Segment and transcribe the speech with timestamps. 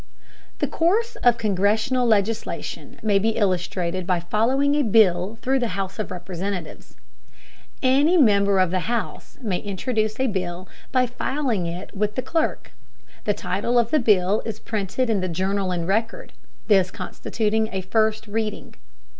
[0.57, 5.99] The course of congressional legislation may be illustrated by following a bill through the House
[5.99, 6.95] of Representatives.
[7.83, 12.71] Any member of the House may introduce a bill by filing it with the clerk.
[13.25, 16.33] The title of the bill is printed in the Journal and Record,
[16.67, 18.73] this constituting a first "reading."